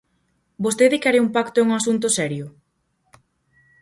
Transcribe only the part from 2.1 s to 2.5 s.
serio?